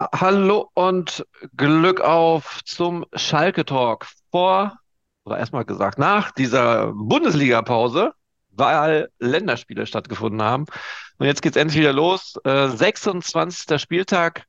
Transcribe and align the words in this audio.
Hallo 0.00 0.70
und 0.72 1.26
Glück 1.58 2.00
auf 2.00 2.64
zum 2.64 3.04
Schalke 3.14 3.66
Talk. 3.66 4.06
Vor, 4.30 4.78
oder 5.24 5.38
erstmal 5.38 5.66
gesagt, 5.66 5.98
nach 5.98 6.30
dieser 6.30 6.94
Bundesliga-Pause, 6.94 8.14
weil 8.48 9.10
Länderspiele 9.18 9.84
stattgefunden 9.84 10.40
haben. 10.40 10.64
Und 11.18 11.26
jetzt 11.26 11.42
geht's 11.42 11.58
endlich 11.58 11.80
wieder 11.80 11.92
los. 11.92 12.36
Äh, 12.44 12.68
26. 12.68 13.78
Spieltag. 13.78 14.46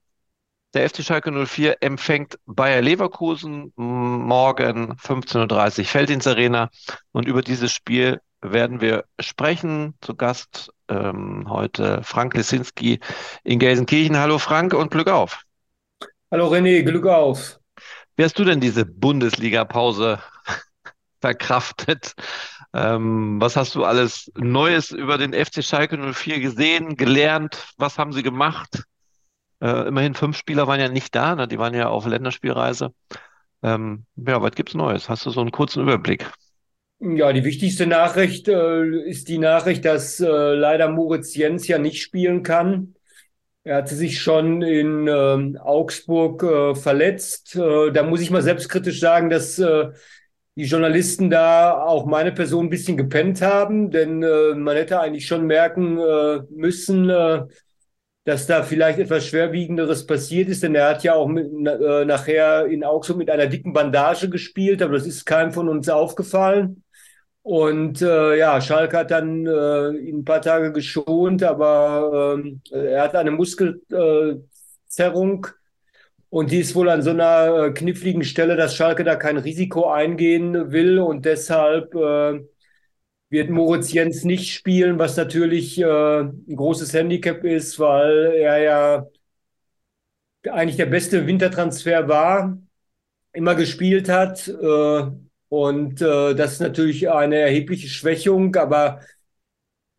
Der 0.73 0.89
FC 0.89 1.03
Schalke 1.03 1.33
04 1.45 1.83
empfängt 1.83 2.39
Bayer 2.45 2.81
Leverkusen 2.81 3.73
morgen 3.75 4.93
15.30 4.93 5.79
Uhr 5.79 5.85
Feldins 5.85 6.27
Arena. 6.27 6.69
Und 7.11 7.27
über 7.27 7.41
dieses 7.41 7.73
Spiel 7.73 8.21
werden 8.41 8.81
wir 8.81 9.05
sprechen. 9.19 9.95
Zu 10.01 10.15
Gast 10.15 10.71
ähm, 10.87 11.45
heute 11.49 12.01
Frank 12.03 12.35
Lesinski 12.35 12.99
in 13.43 13.59
Gelsenkirchen. 13.59 14.17
Hallo 14.17 14.39
Frank 14.39 14.73
und 14.73 14.91
Glück 14.91 15.07
auf. 15.07 15.43
Hallo 16.31 16.47
René, 16.47 16.83
Glück 16.83 17.05
auf. 17.05 17.59
Wie 18.15 18.23
hast 18.23 18.37
du 18.37 18.43
denn 18.43 18.59
diese 18.59 18.85
Bundesliga-Pause 18.85 20.19
verkraftet? 21.21 22.13
Ähm, 22.73 23.41
was 23.41 23.55
hast 23.55 23.75
du 23.75 23.83
alles 23.83 24.31
Neues 24.35 24.91
über 24.91 25.17
den 25.17 25.33
FC 25.33 25.63
Schalke 25.63 25.97
04 25.97 26.39
gesehen, 26.39 26.95
gelernt? 26.95 27.73
Was 27.77 27.97
haben 27.97 28.13
sie 28.13 28.23
gemacht? 28.23 28.83
Äh, 29.61 29.87
immerhin 29.87 30.15
fünf 30.15 30.37
Spieler 30.37 30.67
waren 30.67 30.79
ja 30.79 30.89
nicht 30.89 31.13
da, 31.13 31.35
ne? 31.35 31.47
die 31.47 31.59
waren 31.59 31.73
ja 31.73 31.89
auf 31.89 32.05
Länderspielreise. 32.05 32.93
Ähm, 33.63 34.05
ja, 34.15 34.41
was 34.41 34.53
gibt's 34.53 34.73
Neues? 34.73 35.09
Hast 35.09 35.25
du 35.25 35.29
so 35.29 35.41
einen 35.41 35.51
kurzen 35.51 35.83
Überblick? 35.83 36.31
Ja, 37.03 37.33
die 37.33 37.43
wichtigste 37.43 37.87
Nachricht 37.87 38.47
äh, 38.47 38.85
ist 39.09 39.27
die 39.27 39.39
Nachricht, 39.39 39.85
dass 39.85 40.19
äh, 40.19 40.27
leider 40.27 40.87
Moritz 40.87 41.35
Jens 41.35 41.67
ja 41.67 41.79
nicht 41.79 41.99
spielen 41.99 42.43
kann. 42.43 42.93
Er 43.63 43.77
hatte 43.77 43.95
sich 43.95 44.21
schon 44.21 44.61
in 44.61 45.07
äh, 45.07 45.57
Augsburg 45.59 46.77
verletzt. 46.77 47.55
Äh, 47.55 47.91
da 47.91 48.03
muss 48.03 48.21
ich 48.21 48.29
mal 48.29 48.43
selbstkritisch 48.43 48.99
sagen, 48.99 49.31
dass 49.31 49.57
äh, 49.57 49.89
die 50.55 50.65
Journalisten 50.65 51.31
da 51.31 51.81
auch 51.81 52.05
meine 52.05 52.33
Person 52.33 52.67
ein 52.67 52.69
bisschen 52.69 52.97
gepennt 52.97 53.41
haben, 53.41 53.89
denn 53.89 54.21
äh, 54.21 54.53
man 54.53 54.75
hätte 54.75 54.99
eigentlich 54.99 55.25
schon 55.25 55.47
merken 55.47 55.95
müssen, 56.51 57.09
dass 58.23 58.45
da 58.45 58.61
vielleicht 58.61 58.99
etwas 58.99 59.25
Schwerwiegenderes 59.25 60.05
passiert 60.05 60.47
ist, 60.49 60.61
denn 60.61 60.75
er 60.75 60.89
hat 60.89 61.03
ja 61.03 61.15
auch 61.15 61.27
mit, 61.27 61.47
äh, 61.47 62.05
nachher 62.05 62.67
in 62.67 62.83
Augsburg 62.83 63.17
mit 63.17 63.29
einer 63.31 63.47
dicken 63.47 63.73
Bandage 63.73 64.29
gespielt, 64.29 64.81
aber 64.81 64.93
das 64.93 65.07
ist 65.07 65.25
keinem 65.25 65.51
von 65.51 65.67
uns 65.67 65.89
aufgefallen. 65.89 66.83
Und 67.43 68.01
äh, 68.03 68.37
ja, 68.37 68.61
Schalke 68.61 68.97
hat 68.97 69.09
dann 69.11 69.45
äh, 69.47 69.89
ihn 69.97 70.19
ein 70.19 70.25
paar 70.25 70.41
Tage 70.41 70.71
geschont, 70.71 71.41
aber 71.43 72.35
ähm, 72.39 72.61
er 72.71 73.01
hat 73.03 73.15
eine 73.15 73.31
Muskelzerrung 73.31 74.45
und 76.29 76.51
die 76.51 76.59
ist 76.59 76.75
wohl 76.75 76.89
an 76.89 77.01
so 77.01 77.09
einer 77.11 77.65
äh, 77.67 77.71
kniffligen 77.73 78.23
Stelle, 78.23 78.55
dass 78.55 78.75
Schalke 78.75 79.03
da 79.03 79.15
kein 79.15 79.37
Risiko 79.37 79.89
eingehen 79.89 80.71
will 80.71 80.99
und 80.99 81.25
deshalb 81.25 81.93
äh, 81.95 82.41
wird 83.29 83.49
Moritz 83.49 83.91
Jens 83.93 84.23
nicht 84.25 84.53
spielen, 84.53 84.99
was 84.99 85.15
natürlich 85.17 85.79
äh, 85.79 85.85
ein 86.21 86.55
großes 86.55 86.93
Handicap 86.93 87.43
ist, 87.43 87.79
weil 87.79 88.33
er 88.35 88.57
ja 88.59 89.07
eigentlich 90.49 90.77
der 90.77 90.85
beste 90.87 91.27
Wintertransfer 91.27 92.07
war, 92.07 92.57
immer 93.33 93.55
gespielt 93.55 94.09
hat. 94.09 94.49
Äh, 95.51 95.55
und 95.55 96.01
äh, 96.01 96.33
das 96.33 96.53
ist 96.53 96.61
natürlich 96.61 97.09
eine 97.09 97.37
erhebliche 97.37 97.89
Schwächung, 97.89 98.55
aber 98.55 99.01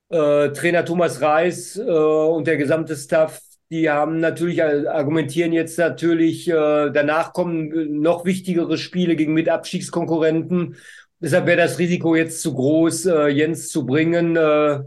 äh, 0.08 0.50
Trainer 0.50 0.84
Thomas 0.84 1.20
Reis 1.20 1.76
äh, 1.76 1.82
und 1.82 2.46
der 2.46 2.56
gesamte 2.56 2.96
Staff, 2.96 3.40
die 3.70 3.88
haben 3.88 4.20
natürlich 4.20 4.62
argumentieren 4.62 5.52
jetzt 5.52 5.78
natürlich, 5.78 6.48
äh, 6.48 6.90
danach 6.90 7.32
kommen 7.32 8.00
noch 8.00 8.24
wichtigere 8.24 8.76
Spiele 8.76 9.16
gegen 9.16 9.34
Mitabstiegskonkurrenten. 9.34 10.76
Deshalb 11.20 11.46
wäre 11.46 11.58
das 11.58 11.78
Risiko 11.78 12.16
jetzt 12.16 12.42
zu 12.42 12.54
groß, 12.54 13.06
äh, 13.06 13.28
Jens 13.28 13.68
zu 13.68 13.86
bringen. 13.86 14.36
Äh, 14.36 14.80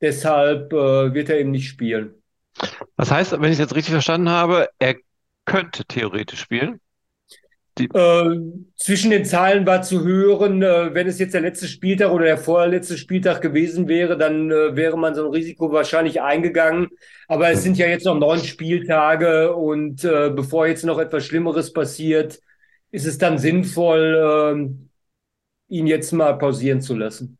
deshalb 0.00 0.72
äh, 0.72 1.12
wird 1.12 1.28
er 1.28 1.40
eben 1.40 1.50
nicht 1.50 1.68
spielen. 1.68 2.14
Was 2.96 3.10
heißt, 3.10 3.32
wenn 3.32 3.44
ich 3.44 3.52
es 3.52 3.58
jetzt 3.58 3.74
richtig 3.74 3.92
verstanden 3.92 4.30
habe, 4.30 4.68
er 4.78 4.96
könnte 5.44 5.84
theoretisch 5.84 6.40
spielen? 6.40 6.80
Äh, 7.78 8.38
zwischen 8.76 9.10
den 9.10 9.24
Zahlen 9.26 9.66
war 9.66 9.82
zu 9.82 10.02
hören, 10.02 10.62
äh, 10.62 10.94
wenn 10.94 11.06
es 11.06 11.18
jetzt 11.18 11.34
der 11.34 11.42
letzte 11.42 11.68
Spieltag 11.68 12.10
oder 12.10 12.24
der 12.24 12.38
vorletzte 12.38 12.96
Spieltag 12.96 13.42
gewesen 13.42 13.86
wäre, 13.86 14.16
dann 14.16 14.50
äh, 14.50 14.74
wäre 14.74 14.96
man 14.96 15.14
so 15.14 15.26
ein 15.26 15.30
Risiko 15.32 15.70
wahrscheinlich 15.72 16.22
eingegangen. 16.22 16.88
Aber 17.28 17.50
es 17.50 17.62
sind 17.62 17.76
ja 17.76 17.86
jetzt 17.86 18.06
noch 18.06 18.18
neun 18.18 18.38
Spieltage 18.38 19.54
und 19.54 20.04
äh, 20.04 20.30
bevor 20.30 20.66
jetzt 20.66 20.84
noch 20.84 20.98
etwas 20.98 21.26
Schlimmeres 21.26 21.72
passiert, 21.72 22.40
ist 22.92 23.06
es 23.06 23.18
dann 23.18 23.36
sinnvoll, 23.36 24.54
ähm, 24.54 24.88
ihn 25.68 25.86
jetzt 25.86 26.12
mal 26.12 26.38
pausieren 26.38 26.80
zu 26.80 26.94
lassen. 26.96 27.36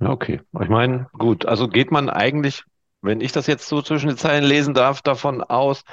Okay, 0.00 0.40
ich 0.60 0.68
meine, 0.68 1.06
gut, 1.12 1.46
also 1.46 1.68
geht 1.68 1.92
man 1.92 2.10
eigentlich, 2.10 2.64
wenn 3.00 3.20
ich 3.20 3.32
das 3.32 3.46
jetzt 3.46 3.68
so 3.68 3.80
zwischen 3.80 4.08
den 4.08 4.18
Zeilen 4.18 4.44
lesen 4.44 4.74
darf, 4.74 5.02
davon 5.02 5.42
aus, 5.42 5.84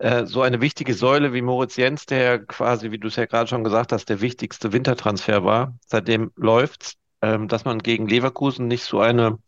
äh, 0.00 0.24
so 0.24 0.40
eine 0.40 0.62
wichtige 0.62 0.94
Säule 0.94 1.34
wie 1.34 1.42
Moritz 1.42 1.76
Jens, 1.76 2.06
der 2.06 2.38
quasi, 2.38 2.90
wie 2.90 2.98
du 2.98 3.08
es 3.08 3.16
ja 3.16 3.26
gerade 3.26 3.48
schon 3.48 3.64
gesagt 3.64 3.92
hast, 3.92 4.08
der 4.08 4.22
wichtigste 4.22 4.72
Wintertransfer 4.72 5.44
war, 5.44 5.78
seitdem 5.86 6.32
läuft's, 6.36 6.94
ähm, 7.20 7.48
dass 7.48 7.66
man 7.66 7.80
gegen 7.80 8.08
Leverkusen 8.08 8.66
nicht 8.66 8.82
so 8.82 9.00
eine 9.00 9.38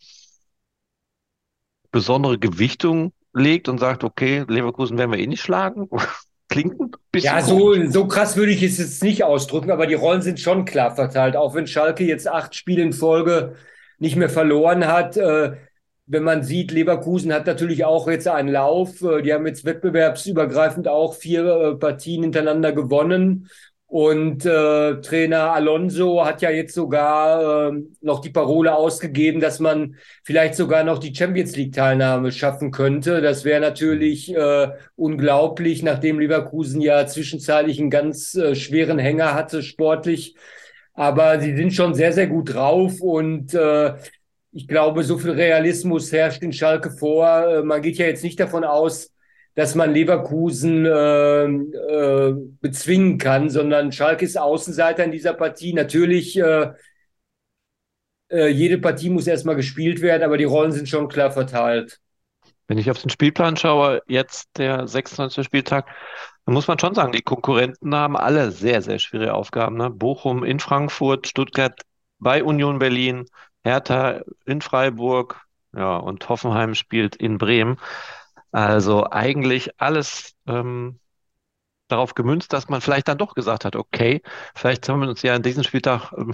besondere 1.91 2.39
Gewichtung 2.39 3.13
legt 3.33 3.67
und 3.71 3.79
sagt, 3.79 4.05
okay, 4.05 4.45
Leverkusen 4.47 4.99
werden 4.99 5.11
wir 5.11 5.19
eh 5.19 5.27
nicht 5.27 5.41
schlagen. 5.41 5.89
Klingt 6.51 6.79
ein 6.79 6.91
bisschen. 7.11 7.35
Ja, 7.35 7.41
so, 7.41 7.75
so 7.89 8.07
krass 8.07 8.37
würde 8.37 8.53
ich 8.53 8.63
es 8.63 8.77
jetzt 8.77 9.03
nicht 9.03 9.25
ausdrücken, 9.25 9.71
aber 9.71 9.87
die 9.87 9.95
Rollen 9.95 10.21
sind 10.21 10.39
schon 10.39 10.67
klar 10.67 10.95
verteilt. 10.95 11.35
Auch 11.35 11.55
wenn 11.55 11.67
Schalke 11.67 12.05
jetzt 12.05 12.29
acht 12.29 12.55
Spiele 12.55 12.83
in 12.83 12.93
Folge 12.93 13.57
nicht 13.99 14.17
mehr 14.17 14.29
verloren 14.29 14.87
hat, 14.87 15.17
äh, 15.17 15.57
wenn 16.07 16.23
man 16.23 16.43
sieht, 16.43 16.73
Leverkusen 16.73 17.33
hat 17.33 17.47
natürlich 17.47 17.85
auch 17.85 18.09
jetzt 18.09 18.29
einen 18.29 18.49
Lauf. 18.49 19.03
Äh, 19.03 19.23
die 19.23 19.33
haben 19.33 19.47
jetzt 19.47 19.65
wettbewerbsübergreifend 19.65 20.89
auch 20.89 21.15
vier 21.15 21.45
äh, 21.47 21.75
Partien 21.77 22.23
hintereinander 22.23 22.73
gewonnen. 22.73 23.49
Und 23.93 24.47
äh, 24.47 25.03
Trainer 25.03 25.53
Alonso 25.53 26.25
hat 26.25 26.41
ja 26.41 26.49
jetzt 26.49 26.75
sogar 26.75 27.69
äh, 27.69 27.83
noch 28.01 28.21
die 28.21 28.31
Parole 28.31 28.75
ausgegeben, 28.75 29.39
dass 29.39 29.61
man 29.61 29.97
vielleicht 30.25 30.55
sogar 30.55 30.83
noch 30.83 30.99
die 30.99 31.15
Champions 31.15 31.55
League-Teilnahme 31.57 32.33
schaffen 32.33 32.71
könnte. 32.71 33.21
Das 33.21 33.45
wäre 33.45 33.61
natürlich 33.61 34.35
äh, 34.35 34.69
unglaublich, 34.97 35.83
nachdem 35.83 36.21
Leverkusen 36.21 36.81
ja 36.81 37.07
zwischenzeitlich 37.07 37.81
einen 37.81 37.91
ganz 37.91 38.35
äh, 38.35 38.55
schweren 38.55 38.99
Hänger 38.99 39.35
hatte, 39.35 39.63
sportlich. 39.63 40.37
Aber 40.95 41.39
sie 41.41 41.55
sind 41.55 41.75
schon 41.75 41.93
sehr, 41.93 42.15
sehr 42.15 42.29
gut 42.29 42.55
drauf 42.55 42.99
und 43.03 43.53
äh, 43.53 43.93
ich 44.53 44.69
glaube, 44.69 45.03
so 45.03 45.19
viel 45.19 45.31
Realismus 45.31 46.13
herrscht 46.13 46.43
in 46.43 46.53
Schalke 46.53 46.91
vor. 46.91 47.27
Äh, 47.27 47.63
man 47.63 47.83
geht 47.83 47.97
ja 47.97 48.07
jetzt 48.07 48.23
nicht 48.23 48.39
davon 48.39 48.65
aus, 48.65 49.11
dass 49.55 49.75
man 49.75 49.93
Leverkusen 49.93 50.87
äh, 50.87 51.45
äh, 51.45 52.35
bezwingen 52.61 53.19
kann, 53.19 53.51
sondern 53.51 53.93
Schalke 53.93 54.25
ist 54.25 54.39
Außenseiter 54.39 55.05
in 55.05 55.13
dieser 55.13 55.35
Partie. 55.35 55.73
Natürlich, 55.73 56.39
äh, 56.39 56.73
äh, 58.31 58.49
jede 58.49 58.79
Partie 58.79 59.11
muss 59.11 59.27
erstmal 59.27 59.57
gespielt 59.57 60.01
werden, 60.01 60.23
aber 60.23 60.39
die 60.39 60.45
Rollen 60.45 60.73
sind 60.73 60.89
schon 60.89 61.09
klar 61.09 61.31
verteilt. 61.31 61.99
Wenn 62.69 62.79
ich 62.79 62.91
auf 62.91 63.01
den 63.01 63.11
Spielplan 63.11 63.57
schaue, 63.57 64.03
jetzt 64.07 64.49
der 64.57 64.87
26. 64.87 65.45
Spieltag, 65.45 65.87
dann 66.47 66.55
muss 66.55 66.69
man 66.69 66.79
schon 66.79 66.95
sagen, 66.95 67.13
die 67.13 67.23
Konkurrenten 67.23 67.95
haben 67.95 68.17
alle 68.17 68.51
sehr, 68.51 68.81
sehr 68.81 68.99
schwere 68.99 69.35
Aufgaben. 69.35 69.77
Ne? 69.77 69.91
Bochum 69.91 70.45
in 70.45 70.61
Frankfurt, 70.61 71.27
Stuttgart 71.27 71.79
bei 72.19 72.43
Union 72.43 72.79
Berlin, 72.79 73.27
Hertha 73.65 74.23
in 74.47 74.61
Freiburg, 74.61 75.41
ja, 75.75 75.97
und 75.97 76.29
Hoffenheim 76.29 76.75
spielt 76.75 77.17
in 77.17 77.39
Bremen. 77.39 77.79
Also 78.53 79.09
eigentlich 79.11 79.81
alles 79.81 80.35
ähm, 80.47 81.01
darauf 81.89 82.15
gemünzt, 82.15 82.53
dass 82.53 82.69
man 82.69 82.81
vielleicht 82.81 83.09
dann 83.09 83.19
doch 83.19 83.35
gesagt 83.35 83.65
hat, 83.65 83.77
okay, 83.77 84.23
vielleicht 84.55 84.85
können 84.85 85.01
wir 85.01 85.09
uns 85.09 85.23
ja 85.23 85.35
an 85.35 85.43
diesem 85.43 85.63
Spieltag 85.63 86.13
ähm, 86.17 86.33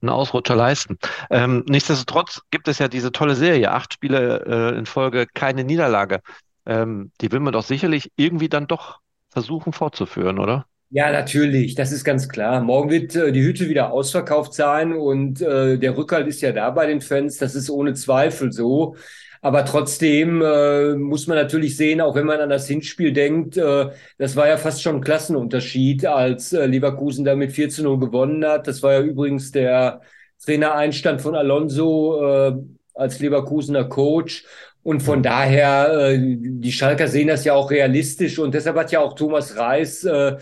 einen 0.00 0.10
Ausrutscher 0.10 0.56
leisten. 0.56 0.98
Ähm, 1.30 1.64
nichtsdestotrotz 1.68 2.42
gibt 2.50 2.68
es 2.68 2.78
ja 2.78 2.88
diese 2.88 3.12
tolle 3.12 3.34
Serie, 3.34 3.72
acht 3.72 3.94
Spiele 3.94 4.72
äh, 4.74 4.78
in 4.78 4.86
Folge, 4.86 5.26
keine 5.32 5.64
Niederlage. 5.64 6.20
Ähm, 6.66 7.12
die 7.20 7.32
will 7.32 7.40
man 7.40 7.52
doch 7.52 7.64
sicherlich 7.64 8.10
irgendwie 8.16 8.48
dann 8.48 8.66
doch 8.66 9.00
versuchen 9.28 9.72
fortzuführen, 9.72 10.38
oder? 10.38 10.66
Ja, 10.96 11.10
natürlich, 11.10 11.74
das 11.74 11.90
ist 11.90 12.04
ganz 12.04 12.28
klar. 12.28 12.60
Morgen 12.60 12.88
wird 12.88 13.16
äh, 13.16 13.32
die 13.32 13.42
Hütte 13.42 13.68
wieder 13.68 13.90
ausverkauft 13.92 14.54
sein 14.54 14.92
und 14.92 15.40
äh, 15.40 15.76
der 15.76 15.96
Rückhalt 15.96 16.28
ist 16.28 16.40
ja 16.40 16.52
da 16.52 16.70
bei 16.70 16.86
den 16.86 17.00
Fans, 17.00 17.36
das 17.36 17.56
ist 17.56 17.68
ohne 17.68 17.94
Zweifel 17.94 18.52
so. 18.52 18.94
Aber 19.42 19.64
trotzdem 19.64 20.40
äh, 20.40 20.94
muss 20.94 21.26
man 21.26 21.36
natürlich 21.36 21.76
sehen, 21.76 22.00
auch 22.00 22.14
wenn 22.14 22.26
man 22.26 22.38
an 22.40 22.48
das 22.48 22.68
Hinspiel 22.68 23.12
denkt, 23.12 23.56
äh, 23.56 23.90
das 24.18 24.36
war 24.36 24.46
ja 24.46 24.56
fast 24.56 24.82
schon 24.82 24.96
ein 24.96 25.00
Klassenunterschied, 25.00 26.06
als 26.06 26.52
äh, 26.52 26.64
Leverkusen 26.66 27.24
damit 27.24 27.50
4 27.52 27.70
zu 27.70 27.82
0 27.82 27.98
gewonnen 27.98 28.44
hat. 28.46 28.68
Das 28.68 28.80
war 28.84 28.92
ja 28.92 29.00
übrigens 29.00 29.50
der 29.50 30.00
Trainereinstand 30.44 31.20
von 31.22 31.34
Alonso 31.34 32.22
äh, 32.24 32.54
als 32.94 33.18
Leverkusener 33.18 33.84
Coach. 33.86 34.44
Und 34.84 35.02
von 35.02 35.22
daher, 35.24 36.10
äh, 36.12 36.18
die 36.20 36.72
Schalker 36.72 37.08
sehen 37.08 37.28
das 37.28 37.44
ja 37.44 37.54
auch 37.54 37.70
realistisch 37.70 38.38
und 38.38 38.54
deshalb 38.54 38.76
hat 38.76 38.92
ja 38.92 39.00
auch 39.00 39.14
Thomas 39.14 39.56
Reis 39.56 40.04
äh, 40.04 40.36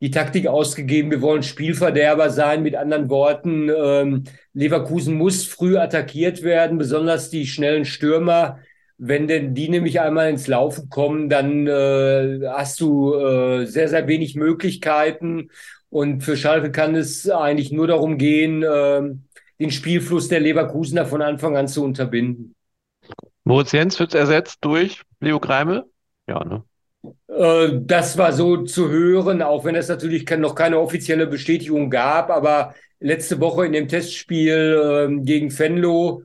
die 0.00 0.10
Taktik 0.10 0.46
ausgegeben, 0.46 1.10
wir 1.10 1.20
wollen 1.20 1.42
Spielverderber 1.42 2.30
sein. 2.30 2.62
Mit 2.62 2.74
anderen 2.74 3.10
Worten, 3.10 3.68
ähm, 3.68 4.24
Leverkusen 4.54 5.14
muss 5.14 5.44
früh 5.44 5.76
attackiert 5.76 6.42
werden, 6.42 6.78
besonders 6.78 7.28
die 7.30 7.46
schnellen 7.46 7.84
Stürmer. 7.84 8.58
Wenn 8.96 9.28
denn 9.28 9.54
die 9.54 9.68
nämlich 9.68 10.00
einmal 10.00 10.30
ins 10.30 10.46
Laufen 10.46 10.88
kommen, 10.88 11.28
dann 11.28 11.66
äh, 11.66 12.40
hast 12.48 12.80
du 12.80 13.14
äh, 13.14 13.66
sehr, 13.66 13.88
sehr 13.88 14.06
wenig 14.08 14.36
Möglichkeiten. 14.36 15.50
Und 15.90 16.22
für 16.22 16.36
Schalke 16.36 16.70
kann 16.70 16.94
es 16.94 17.28
eigentlich 17.28 17.72
nur 17.72 17.86
darum 17.86 18.16
gehen, 18.16 18.62
äh, 18.62 19.02
den 19.58 19.70
Spielfluss 19.70 20.28
der 20.28 20.40
Leverkusener 20.40 21.04
von 21.04 21.20
Anfang 21.20 21.56
an 21.56 21.68
zu 21.68 21.84
unterbinden. 21.84 22.54
Moritz 23.44 23.72
Jens 23.72 23.98
wird 23.98 24.14
ersetzt 24.14 24.58
durch 24.62 25.02
Leo 25.18 25.40
Greimel? 25.40 25.84
Ja, 26.26 26.44
ne? 26.44 26.62
Äh, 27.40 27.80
das 27.82 28.18
war 28.18 28.32
so 28.32 28.58
zu 28.64 28.90
hören, 28.90 29.40
auch 29.42 29.64
wenn 29.64 29.74
es 29.74 29.88
natürlich 29.88 30.28
noch 30.30 30.54
keine 30.54 30.78
offizielle 30.78 31.26
Bestätigung 31.26 31.90
gab. 31.90 32.30
Aber 32.30 32.74
letzte 33.00 33.40
Woche 33.40 33.66
in 33.66 33.72
dem 33.72 33.88
Testspiel 33.88 35.06
ähm, 35.08 35.24
gegen 35.24 35.50
Fenlo 35.50 36.22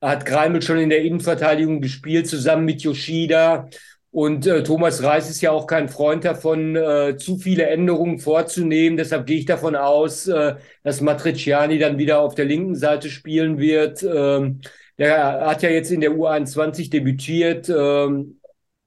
hat 0.00 0.26
Greimel 0.26 0.62
schon 0.62 0.78
in 0.78 0.90
der 0.90 1.02
Innenverteidigung 1.02 1.80
gespielt, 1.80 2.28
zusammen 2.28 2.64
mit 2.66 2.82
Yoshida. 2.82 3.68
Und 4.12 4.46
äh, 4.46 4.62
Thomas 4.62 5.02
Reis 5.02 5.28
ist 5.28 5.40
ja 5.40 5.50
auch 5.50 5.66
kein 5.66 5.88
Freund 5.88 6.24
davon, 6.24 6.76
äh, 6.76 7.16
zu 7.16 7.36
viele 7.38 7.66
Änderungen 7.66 8.20
vorzunehmen. 8.20 8.96
Deshalb 8.96 9.26
gehe 9.26 9.38
ich 9.38 9.46
davon 9.46 9.74
aus, 9.74 10.28
äh, 10.28 10.54
dass 10.84 11.00
Matriciani 11.00 11.78
dann 11.78 11.98
wieder 11.98 12.20
auf 12.20 12.36
der 12.36 12.44
linken 12.44 12.76
Seite 12.76 13.10
spielen 13.10 13.58
wird. 13.58 14.04
Ähm, 14.04 14.60
der 14.98 15.46
hat 15.46 15.62
ja 15.62 15.70
jetzt 15.70 15.90
in 15.90 16.00
der 16.00 16.12
U21 16.12 16.90
debütiert, 16.90 17.68
ähm, 17.68 18.38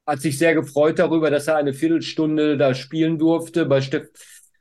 hat 0.07 0.21
sich 0.21 0.37
sehr 0.37 0.55
gefreut 0.55 0.99
darüber, 0.99 1.29
dass 1.29 1.47
er 1.47 1.57
eine 1.57 1.73
Viertelstunde 1.73 2.57
da 2.57 2.73
spielen 2.73 3.19
durfte 3.19 3.65
bei, 3.65 3.81
Steff, 3.81 4.07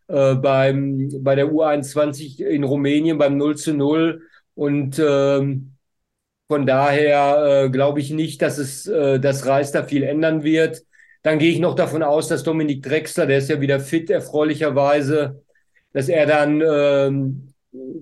äh, 0.08 0.34
beim, 0.34 1.08
bei 1.20 1.36
der 1.36 1.46
U21 1.46 2.42
in 2.42 2.64
Rumänien 2.64 3.16
beim 3.16 3.36
0 3.36 3.56
zu 3.56 3.72
0. 3.72 4.22
Und 4.54 4.98
ähm, 4.98 5.76
von 6.48 6.66
daher 6.66 7.64
äh, 7.64 7.70
glaube 7.70 8.00
ich 8.00 8.10
nicht, 8.10 8.42
dass 8.42 8.58
es 8.58 8.86
äh, 8.86 9.20
das 9.20 9.46
Reis 9.46 9.72
da 9.72 9.84
viel 9.84 10.02
ändern 10.02 10.42
wird. 10.42 10.82
Dann 11.22 11.38
gehe 11.38 11.52
ich 11.52 11.60
noch 11.60 11.74
davon 11.74 12.02
aus, 12.02 12.28
dass 12.28 12.42
Dominik 12.42 12.82
Drexler, 12.82 13.26
der 13.26 13.38
ist 13.38 13.50
ja 13.50 13.60
wieder 13.60 13.80
fit, 13.80 14.10
erfreulicherweise, 14.10 15.42
dass 15.92 16.08
er 16.08 16.26
dann 16.26 16.60
ähm, 16.60 17.54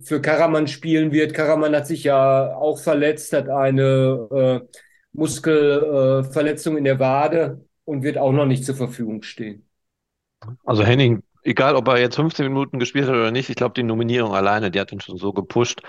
für 0.02 0.20
Karaman 0.20 0.66
spielen 0.68 1.12
wird. 1.12 1.34
Karaman 1.34 1.74
hat 1.74 1.86
sich 1.86 2.04
ja 2.04 2.54
auch 2.54 2.78
verletzt, 2.78 3.32
hat 3.32 3.48
eine 3.48 4.62
äh, 4.62 4.78
Muskelverletzung 5.14 6.76
in 6.76 6.84
der 6.84 6.98
Wade 6.98 7.64
und 7.84 8.02
wird 8.02 8.18
auch 8.18 8.32
noch 8.32 8.46
nicht 8.46 8.64
zur 8.64 8.74
Verfügung 8.74 9.22
stehen. 9.22 9.66
Also 10.64 10.84
Henning, 10.84 11.22
egal 11.42 11.74
ob 11.74 11.88
er 11.88 11.98
jetzt 11.98 12.16
15 12.16 12.46
Minuten 12.46 12.78
gespielt 12.78 13.06
hat 13.06 13.14
oder 13.14 13.30
nicht, 13.30 13.48
ich 13.48 13.56
glaube, 13.56 13.74
die 13.74 13.82
Nominierung 13.82 14.34
alleine, 14.34 14.70
die 14.70 14.80
hat 14.80 14.92
ihn 14.92 15.00
schon 15.00 15.16
so 15.16 15.32
gepusht 15.32 15.80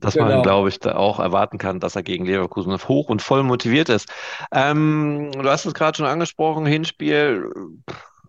dass 0.00 0.14
genau. 0.14 0.28
man, 0.28 0.42
glaube 0.42 0.68
ich, 0.68 0.78
da 0.80 0.96
auch 0.96 1.20
erwarten 1.20 1.58
kann, 1.58 1.80
dass 1.80 1.96
er 1.96 2.02
gegen 2.02 2.24
Leverkusen 2.24 2.72
hoch 2.72 3.08
und 3.08 3.22
voll 3.22 3.42
motiviert 3.42 3.88
ist. 3.88 4.08
Ähm, 4.50 5.30
du 5.32 5.48
hast 5.48 5.66
es 5.66 5.74
gerade 5.74 5.96
schon 5.96 6.06
angesprochen, 6.06 6.66
Hinspiel, 6.66 7.50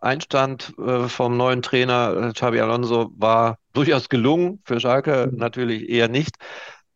Einstand 0.02 0.74
äh, 0.80 1.08
vom 1.08 1.38
neuen 1.38 1.62
Trainer 1.62 2.30
äh, 2.30 2.34
Xabi 2.34 2.60
Alonso 2.60 3.12
war 3.18 3.58
durchaus 3.74 4.10
gelungen, 4.10 4.62
für 4.66 4.80
Schalke 4.80 5.30
mhm. 5.32 5.38
natürlich 5.38 5.90
eher 5.90 6.08
nicht. 6.08 6.36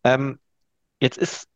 Ähm, 0.03 0.39
jetzt 0.99 1.17
ist 1.17 1.47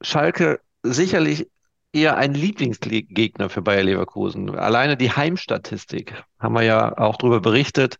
Schalke 0.00 0.60
sicherlich 0.82 1.48
eher 1.92 2.16
ein 2.16 2.34
Lieblingsgegner 2.34 3.48
für 3.48 3.62
Bayer 3.62 3.82
Leverkusen. 3.82 4.54
Alleine 4.56 4.96
die 4.96 5.10
Heimstatistik 5.10 6.14
haben 6.38 6.54
wir 6.54 6.62
ja 6.62 6.96
auch 6.98 7.16
darüber 7.16 7.40
berichtet. 7.40 7.96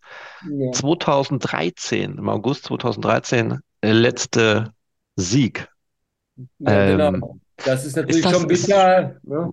Ja. 0.49 0.73
2013, 0.73 2.19
im 2.19 2.29
August 2.29 2.67
2013 2.67 3.59
letzte 3.83 4.73
Sieg. 5.17 5.69
Ja, 6.59 6.87
genau. 6.87 7.09
Ähm, 7.09 7.41
das 7.57 7.85
ist 7.85 7.97
natürlich 7.97 8.25
ist 8.25 8.27
das, 8.27 8.33
schon 8.33 8.47
bitter. 8.47 9.17
Ne? 9.23 9.53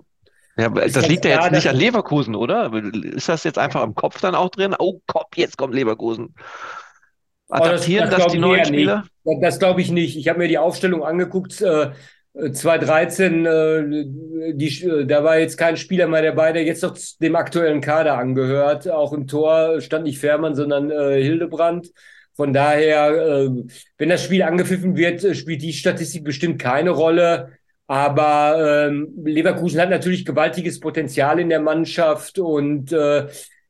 Ja, 0.58 0.70
das 0.70 1.08
liegt 1.08 1.26
ja 1.26 1.42
jetzt 1.42 1.52
nicht 1.52 1.68
an 1.68 1.76
Leverkusen, 1.76 2.36
oder? 2.36 2.72
Ist 2.74 3.30
das 3.30 3.44
jetzt 3.44 3.60
einfach 3.60 3.84
im 3.84 3.96
Kopf 3.96 4.22
dann 4.22 4.34
auch 4.34 4.50
drin? 4.50 4.76
Oh 4.78 5.02
Kopf, 5.06 5.36
jetzt 5.36 5.58
kommt 5.58 5.76
Leverkusen. 5.76 6.34
Adaptieren 7.50 8.08
oh, 8.08 8.10
das, 8.10 8.18
das, 8.18 8.26
das 8.26 8.34
die 8.34 8.40
neuen 8.40 8.66
Spieler? 8.66 9.06
Nicht. 9.24 9.44
Das 9.44 9.60
glaube 9.60 9.82
ich 9.82 9.92
nicht. 9.92 10.18
Ich 10.18 10.28
habe 10.28 10.40
mir 10.40 10.48
die 10.48 10.58
Aufstellung 10.58 11.04
angeguckt. 11.04 11.62
Äh, 11.62 11.92
2013, 12.38 13.46
äh, 13.46 14.54
die, 14.54 14.84
äh, 14.86 15.06
da 15.06 15.24
war 15.24 15.40
jetzt 15.40 15.58
kein 15.58 15.78
Spieler 15.78 16.08
mehr 16.08 16.22
dabei, 16.22 16.52
der 16.52 16.64
jetzt 16.64 16.84
noch 16.84 16.98
dem 17.22 17.36
aktuellen 17.36 17.82
Kader 17.82 18.18
angehört. 18.18 18.90
Auch 18.90 19.14
im 19.14 19.28
Tor 19.28 19.82
stand 19.82 20.06
nicht 20.06 20.20
Fährmann, 20.20 20.56
sondern 20.56 20.92
äh, 20.92 21.22
Hildebrand. 21.22 21.92
Von 22.36 22.54
daher, 22.54 23.10
äh, 23.10 23.50
wenn 23.98 24.10
das 24.10 24.24
Spiel 24.24 24.44
angepfiffen 24.44 24.96
wird, 24.96 25.24
äh, 25.24 25.34
spielt 25.34 25.64
die 25.64 25.74
Statistik 25.74 26.24
bestimmt 26.24 26.60
keine 26.62 26.92
Rolle. 26.92 27.54
Aber 27.88 28.88
ähm, 28.90 29.14
Leverkusen 29.24 29.80
hat 29.82 29.90
natürlich 29.90 30.26
gewaltiges 30.26 30.80
Potenzial 30.80 31.40
in 31.40 31.50
der 31.50 31.62
Mannschaft 31.62 32.38
und 32.38 32.92
äh, 32.92 33.28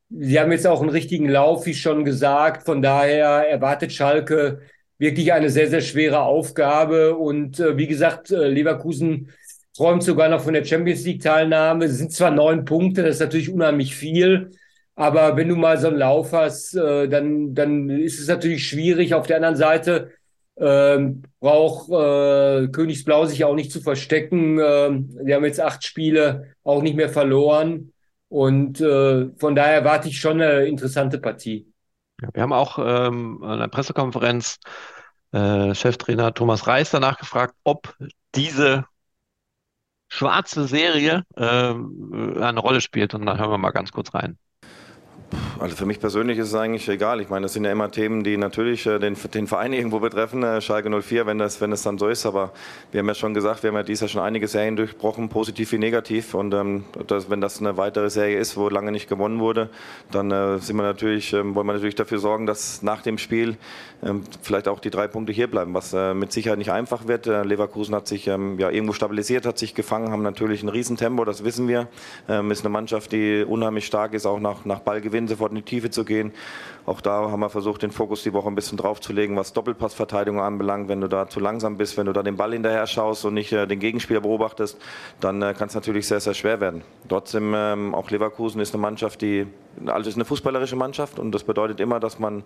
sie 0.10 0.40
haben 0.40 0.52
jetzt 0.52 0.66
auch 0.66 0.82
einen 0.82 0.90
richtigen 0.90 1.30
Lauf, 1.30 1.66
wie 1.68 1.76
schon 1.76 2.04
gesagt. 2.04 2.66
Von 2.66 2.82
daher 2.82 3.48
erwartet 3.48 3.94
Schalke 3.94 4.62
wirklich 4.98 5.34
eine 5.34 5.50
sehr, 5.50 5.70
sehr 5.70 5.82
schwere 5.82 6.22
Aufgabe. 6.22 7.16
Und 7.16 7.60
äh, 7.60 7.78
wie 7.78 7.88
gesagt, 7.88 8.32
äh, 8.32 8.48
Leverkusen 8.48 9.30
träumt 9.76 10.04
sogar 10.04 10.30
noch 10.30 10.42
von 10.42 10.54
der 10.54 10.66
Champions 10.66 11.06
League-Teilnahme. 11.06 11.86
Es 11.86 11.98
sind 11.98 12.12
zwar 12.12 12.32
neun 12.32 12.66
Punkte, 12.66 13.04
das 13.04 13.16
ist 13.16 13.22
natürlich 13.22 13.52
unheimlich 13.52 13.96
viel. 13.96 14.52
Aber 14.96 15.38
wenn 15.38 15.50
du 15.50 15.56
mal 15.56 15.78
so 15.78 15.88
einen 15.88 15.98
Lauf 15.98 16.34
hast, 16.34 16.74
äh, 16.76 17.08
dann, 17.08 17.54
dann 17.54 17.90
ist 17.90 18.20
es 18.20 18.28
natürlich 18.28 18.68
schwierig. 18.68 19.14
Auf 19.14 19.28
der 19.28 19.36
anderen 19.36 19.56
Seite 19.56 20.12
ähm, 20.60 21.22
braucht 21.40 21.90
äh, 21.90 22.68
Königsblau 22.70 23.26
sich 23.26 23.46
auch 23.46 23.54
nicht 23.54 23.72
zu 23.72 23.80
verstecken. 23.82 24.60
Ähm, 24.60 25.16
die 25.24 25.36
haben 25.36 25.46
jetzt 25.46 25.62
acht 25.62 25.84
Spiele 25.84 26.56
auch 26.64 26.82
nicht 26.82 26.96
mehr 26.96 27.10
verloren. 27.10 27.94
Und 28.30 28.82
äh, 28.82 29.28
von 29.38 29.56
daher 29.56 29.76
erwarte 29.76 30.10
ich 30.10 30.20
schon 30.20 30.42
eine 30.42 30.66
interessante 30.66 31.20
Partie. 31.20 31.68
Wir 32.18 32.42
haben 32.42 32.54
auch 32.54 32.80
ähm, 32.80 33.44
an 33.44 33.60
der 33.60 33.68
Pressekonferenz 33.68 34.60
äh, 35.32 35.76
Cheftrainer 35.76 36.34
Thomas 36.34 36.68
Reis 36.68 36.90
danach 36.92 37.18
gefragt, 37.20 37.56
ob 37.64 37.96
diese 38.36 38.86
schwarze 40.10 40.68
Serie 40.68 41.24
äh, 41.36 41.44
eine 41.44 42.60
Rolle 42.60 42.82
spielt. 42.82 43.14
Und 43.14 43.26
dann 43.26 43.38
hören 43.38 43.52
wir 43.52 43.58
mal 43.58 43.72
ganz 43.72 43.92
kurz 43.92 44.14
rein. 44.14 44.38
Also 45.60 45.76
für 45.76 45.86
mich 45.88 46.00
persönlich 46.00 46.38
ist 46.38 46.50
es 46.50 46.56
eigentlich 46.56 46.88
egal. 46.88 47.20
Ich 47.20 47.30
meine, 47.30 47.46
das 47.46 47.54
sind 47.54 47.66
ja 47.66 47.72
immer 47.72 47.90
Themen, 47.90 48.24
die 48.24 48.38
natürlich 48.38 48.86
äh, 48.86 49.00
den, 49.00 49.16
den 49.34 49.48
Verein 49.48 49.74
irgendwo 49.78 50.00
betreffen, 50.00 50.44
äh, 50.44 50.62
Schalke 50.62 50.90
04, 50.90 51.26
wenn 51.26 51.40
das, 51.40 51.62
wenn 51.62 51.72
das 51.72 51.82
dann 51.82 51.98
so 51.98 52.08
ist. 52.08 52.26
Aber 52.26 52.52
wir 52.92 53.00
haben 53.00 53.08
ja 53.08 53.16
schon 53.16 53.34
gesagt, 53.34 53.64
wir 53.64 53.70
haben 53.70 53.76
ja 53.76 53.84
dieses 53.84 54.02
Jahr 54.02 54.10
schon 54.10 54.22
einige 54.22 54.48
Serien 54.48 54.76
durchbrochen, 54.76 55.30
positiv 55.30 55.72
wie 55.72 55.80
negativ. 55.80 56.36
Und 56.36 56.54
ähm, 56.54 56.86
das, 57.08 57.30
wenn 57.30 57.42
das 57.42 57.60
eine 57.60 57.76
weitere 57.78 58.10
Serie 58.10 58.38
ist, 58.38 58.56
wo 58.56 58.70
lange 58.70 58.92
nicht 58.92 59.10
gewonnen 59.10 59.40
wurde, 59.40 59.70
dann 60.12 60.30
äh, 60.32 60.60
sind 60.60 60.76
wir 60.76 60.84
natürlich, 60.84 61.34
ähm, 61.34 61.56
wollen 61.56 61.66
wir 61.66 61.74
natürlich 61.74 61.96
dafür 61.96 62.20
sorgen, 62.20 62.46
dass 62.46 62.84
nach 62.84 63.02
dem 63.02 63.18
Spiel 63.18 63.58
ähm, 64.04 64.24
vielleicht 64.42 64.68
auch 64.68 64.80
die 64.80 64.92
drei 64.92 65.08
Punkte 65.08 65.34
hier 65.34 65.48
bleiben, 65.48 65.74
was 65.74 65.92
äh, 65.94 66.14
mit 66.14 66.32
Sicherheit 66.32 66.60
nicht 66.60 66.72
einfach 66.72 67.08
wird. 67.08 67.26
Äh, 67.26 67.44
Leverkusen 67.44 67.96
hat 67.96 68.08
sich 68.08 68.28
ähm, 68.28 68.60
ja 68.60 68.70
irgendwo 68.70 68.94
stabilisiert, 68.94 69.46
hat 69.46 69.58
sich 69.58 69.74
gefangen, 69.74 70.12
haben 70.12 70.22
natürlich 70.22 70.62
ein 70.62 70.70
Riesentempo, 70.70 71.26
das 71.26 71.44
wissen 71.44 71.68
wir. 71.68 71.88
Ähm, 72.30 72.52
ist 72.52 72.62
eine 72.62 72.70
Mannschaft, 72.70 73.12
die 73.12 73.44
unheimlich 73.44 73.88
stark 73.88 74.14
ist, 74.14 74.28
auch 74.28 74.40
nach, 74.40 74.66
nach 74.66 74.80
Ballgewinn 74.80 75.28
sofort 75.28 75.47
in 75.52 75.58
die 75.58 75.62
Tiefe 75.64 75.90
zu 75.90 76.06
gehen. 76.06 76.32
Auch 76.86 77.02
da 77.02 77.30
haben 77.30 77.42
wir 77.42 77.50
versucht, 77.50 77.82
den 77.82 77.92
Fokus 77.92 78.24
die 78.24 78.32
Woche 78.32 78.48
ein 78.48 78.56
bisschen 78.56 78.78
drauf 78.78 79.02
zu 79.02 79.12
legen, 79.12 79.36
was 79.36 79.52
Doppelpassverteidigung 79.52 80.40
anbelangt. 80.40 80.88
Wenn 80.88 81.02
du 81.02 81.10
da 81.10 81.28
zu 81.28 81.42
langsam 81.42 81.78
bist, 81.78 81.98
wenn 81.98 82.06
du 82.06 82.14
da 82.14 82.24
den 82.24 82.38
Ball 82.38 82.54
hinterher 82.54 82.88
schaust 82.88 83.26
und 83.26 83.34
nicht 83.34 83.52
äh, 83.52 83.68
den 83.68 83.80
Gegenspieler 83.80 84.22
beobachtest, 84.22 84.78
dann 85.20 85.42
äh, 85.42 85.54
kann 85.54 85.68
es 85.68 85.76
natürlich 85.76 86.08
sehr, 86.08 86.22
sehr 86.22 86.34
schwer 86.34 86.62
werden. 86.62 86.84
Trotzdem, 87.10 87.54
ähm, 87.56 87.94
auch 87.94 88.10
Leverkusen 88.10 88.62
ist 88.62 88.74
eine 88.74 88.82
Mannschaft, 88.82 89.22
die, 89.22 89.48
also 89.86 90.10
ist 90.10 90.16
eine 90.16 90.26
fußballerische 90.26 90.78
Mannschaft 90.78 91.20
und 91.20 91.34
das 91.34 91.44
bedeutet 91.44 91.82
immer, 91.82 92.00
dass 92.00 92.20
man 92.20 92.44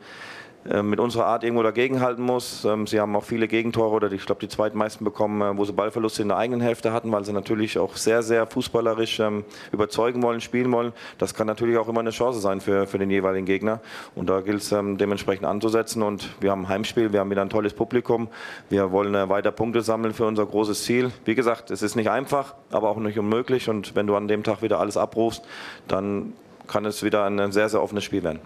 äh, 0.70 0.84
mit 0.84 1.00
unserer 1.00 1.26
Art 1.26 1.44
irgendwo 1.44 1.64
dagegenhalten 1.64 2.24
muss. 2.24 2.66
Ähm, 2.66 2.86
sie 2.86 3.00
haben 3.00 3.16
auch 3.16 3.24
viele 3.24 3.48
Gegentore 3.48 3.96
oder 3.96 4.12
ich 4.12 4.24
glaube 4.26 4.42
die 4.42 4.48
zweitmeisten 4.48 5.04
bekommen, 5.04 5.42
äh, 5.42 5.58
wo 5.58 5.66
sie 5.66 5.74
Ballverluste 5.74 6.22
in 6.22 6.28
der 6.28 6.38
eigenen 6.38 6.62
Hälfte 6.62 6.94
hatten, 6.94 7.12
weil 7.12 7.26
sie 7.26 7.34
natürlich 7.34 7.80
auch 7.80 7.96
sehr, 7.96 8.22
sehr 8.22 8.46
fußballerisch 8.46 9.20
ähm, 9.22 9.44
überzeugen 9.72 10.22
wollen, 10.22 10.40
spielen 10.40 10.72
wollen. 10.72 10.94
Das 11.18 11.34
kann 11.34 11.48
natürlich 11.48 11.78
auch 11.78 11.88
immer 11.88 12.02
eine 12.02 12.12
Chance 12.12 12.40
sein 12.40 12.62
für, 12.62 12.86
für 12.92 13.00
den 13.00 13.10
jeweiligen 13.10 13.46
Gegner. 13.46 13.80
Und 14.14 14.30
da 14.30 14.42
gilt 14.42 14.62
es 14.62 14.72
ähm, 14.72 14.98
dementsprechend 14.98 15.46
anzusetzen. 15.46 16.04
Und 16.04 16.30
wir 16.40 16.52
haben 16.52 16.64
ein 16.64 16.70
Heimspiel, 16.70 17.12
wir 17.12 17.20
haben 17.20 17.32
wieder 17.32 17.42
ein 17.42 17.50
tolles 17.50 17.74
Publikum. 17.74 18.28
Wir 18.70 18.92
wollen 18.92 19.16
äh, 19.16 19.30
weiter 19.30 19.52
Punkte 19.52 19.82
sammeln 19.82 20.14
für 20.14 20.26
unser 20.26 20.46
großes 20.46 20.84
Ziel. 20.84 21.12
Wie 21.26 21.36
gesagt, 21.36 21.72
es 21.72 21.82
ist 21.82 21.96
nicht 21.96 22.10
einfach, 22.10 22.56
aber 22.70 22.90
auch 22.90 22.98
nicht 22.98 23.18
unmöglich. 23.18 23.70
Und 23.70 23.96
wenn 23.96 24.08
du 24.08 24.16
an 24.16 24.28
dem 24.28 24.44
Tag 24.44 24.62
wieder 24.62 24.80
alles 24.80 24.98
abrufst, 24.98 25.44
dann 25.88 26.34
kann 26.68 26.86
es 26.86 27.04
wieder 27.04 27.26
ein 27.26 27.52
sehr, 27.52 27.70
sehr 27.70 27.82
offenes 27.82 28.04
Spiel 28.04 28.24
werden. 28.24 28.40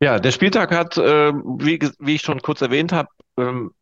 Ja, 0.00 0.20
der 0.20 0.30
Spieltag 0.30 0.72
hat, 0.72 0.96
äh, 0.96 1.32
wie, 1.32 1.80
wie 1.98 2.14
ich 2.14 2.22
schon 2.22 2.40
kurz 2.40 2.62
erwähnt 2.62 2.92
habe, 2.92 3.08
ähm, 3.36 3.72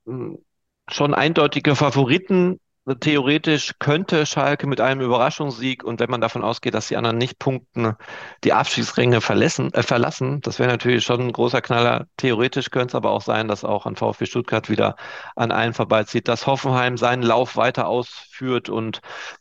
schon 0.88 1.14
eindeutige 1.14 1.76
Favoriten 1.76 2.58
theoretisch 2.94 3.74
könnte 3.80 4.26
Schalke 4.26 4.66
mit 4.66 4.80
einem 4.80 5.00
Überraschungssieg 5.00 5.82
und 5.82 5.98
wenn 5.98 6.10
man 6.10 6.20
davon 6.20 6.44
ausgeht, 6.44 6.74
dass 6.74 6.88
die 6.88 6.96
anderen 6.96 7.18
nicht 7.18 7.38
punkten, 7.38 7.96
die 8.44 8.52
Abschiedsränge 8.52 9.20
verlassen, 9.20 9.72
äh, 9.74 9.82
verlassen. 9.82 10.40
Das 10.42 10.58
wäre 10.58 10.70
natürlich 10.70 11.04
schon 11.04 11.20
ein 11.20 11.32
großer 11.32 11.60
Knaller. 11.62 12.06
Theoretisch 12.16 12.70
könnte 12.70 12.92
es 12.92 12.94
aber 12.94 13.10
auch 13.10 13.22
sein, 13.22 13.48
dass 13.48 13.64
auch 13.64 13.86
ein 13.86 13.96
VfB 13.96 14.26
Stuttgart 14.26 14.70
wieder 14.70 14.96
an 15.34 15.50
allen 15.50 15.74
vorbeizieht, 15.74 16.28
dass 16.28 16.46
Hoffenheim 16.46 16.96
seinen 16.96 17.22
Lauf 17.22 17.56
weiter 17.56 17.88
ausführt 17.88 18.68
und 18.68 19.00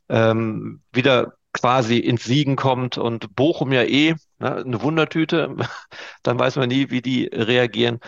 ähm, 0.09 0.81
wieder 0.91 1.33
quasi 1.53 1.97
ins 1.99 2.23
Siegen 2.23 2.55
kommt 2.55 2.97
und 2.97 3.35
Bochum 3.35 3.71
ja 3.71 3.83
eh 3.83 4.15
ne, 4.39 4.55
eine 4.57 4.81
Wundertüte. 4.81 5.55
Dann 6.23 6.39
weiß 6.39 6.55
man 6.57 6.69
nie, 6.69 6.89
wie 6.89 7.01
die 7.01 7.25
reagieren. 7.27 7.99